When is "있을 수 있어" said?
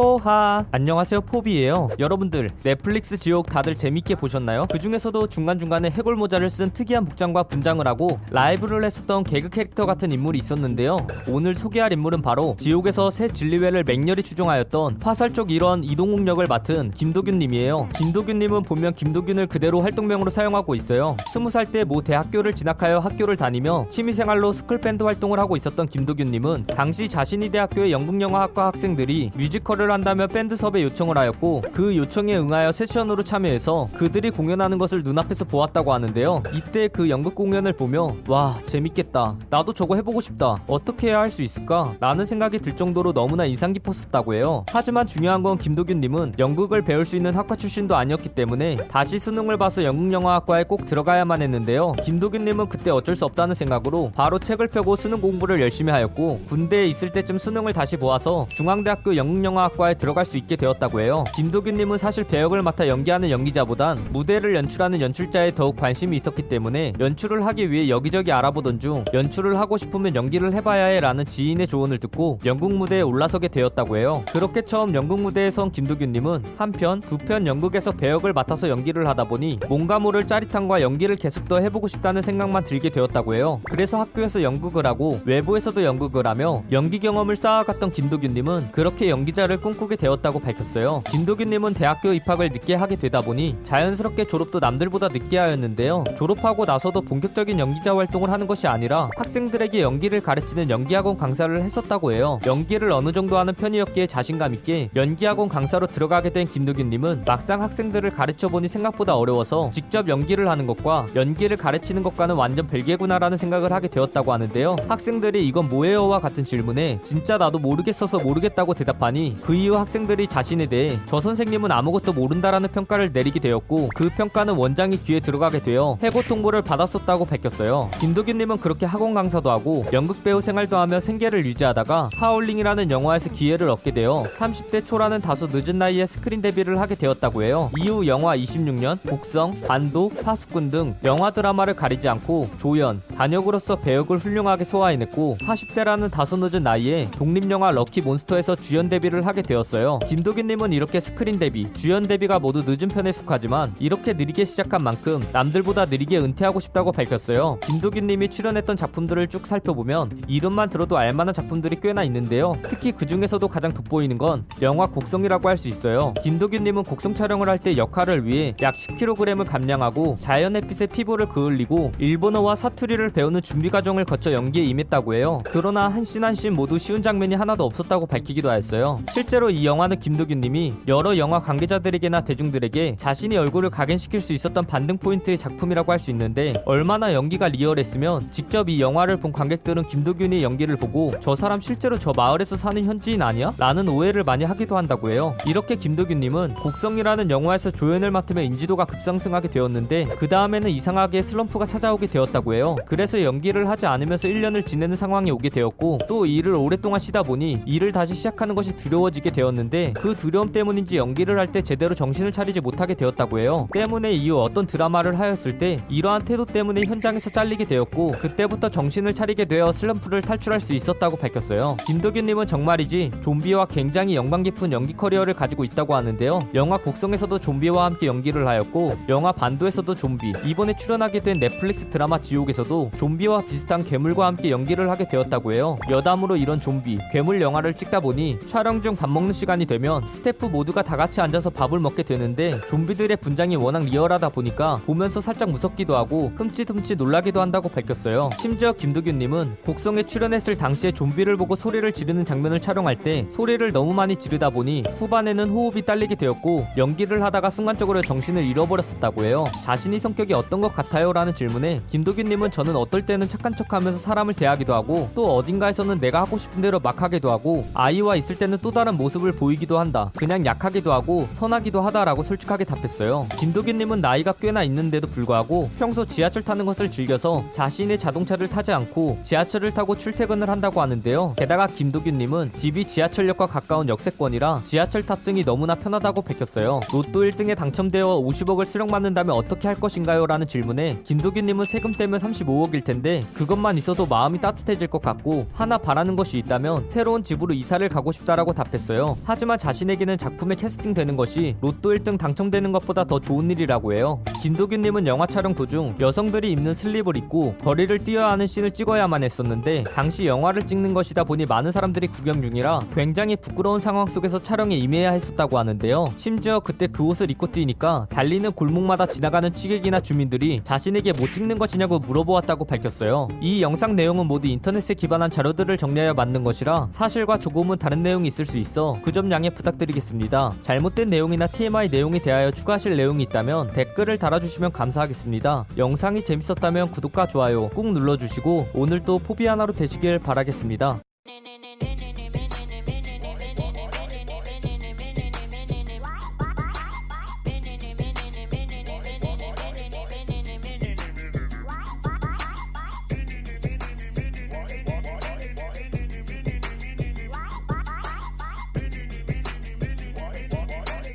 328.28-328.69